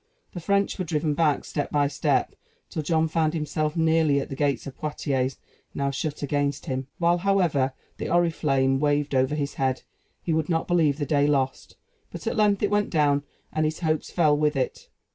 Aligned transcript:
The 0.33 0.39
French 0.39 0.79
were 0.79 0.85
driven 0.85 1.13
back, 1.13 1.45
step 1.45 1.69
by 1.69 1.87
step, 1.87 2.33
till 2.71 2.81
John 2.81 3.07
found 3.07 3.35
himself 3.35 3.77
nearly 3.77 4.19
at 4.19 4.29
the 4.29 4.35
gates 4.35 4.65
of 4.65 4.75
Poitiers, 4.75 5.37
now 5.75 5.91
shut 5.91 6.23
against 6.23 6.65
him. 6.65 6.87
While, 6.97 7.19
however, 7.19 7.73
the 7.97 8.07
oriflamme 8.09 8.79
waved 8.79 9.13
over 9.13 9.35
his 9.35 9.53
head, 9.61 9.83
he 10.23 10.33
would 10.33 10.49
not 10.49 10.67
believe 10.67 10.97
the 10.97 11.05
day 11.05 11.27
lost; 11.27 11.75
but, 12.09 12.25
at 12.25 12.35
length 12.35 12.63
it 12.63 12.71
went 12.71 12.89
down, 12.89 13.21
and 13.53 13.63
his 13.63 13.81
hopes 13.81 14.09
fell 14.09 14.35
with 14.35 14.55
it. 14.55 14.89